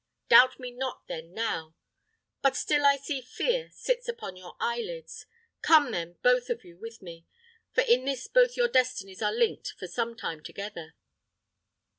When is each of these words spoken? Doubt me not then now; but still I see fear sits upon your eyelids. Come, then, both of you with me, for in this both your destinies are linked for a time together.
Doubt 0.29 0.59
me 0.59 0.71
not 0.71 1.05
then 1.07 1.31
now; 1.31 1.75
but 2.41 2.55
still 2.55 2.87
I 2.87 2.97
see 2.97 3.21
fear 3.21 3.69
sits 3.71 4.07
upon 4.09 4.35
your 4.35 4.55
eyelids. 4.59 5.27
Come, 5.61 5.91
then, 5.91 6.13
both 6.23 6.49
of 6.49 6.63
you 6.65 6.75
with 6.75 7.03
me, 7.03 7.27
for 7.73 7.81
in 7.81 8.05
this 8.05 8.25
both 8.25 8.57
your 8.57 8.67
destinies 8.67 9.21
are 9.21 9.31
linked 9.31 9.75
for 9.77 9.85
a 9.85 10.15
time 10.15 10.41
together. 10.41 10.95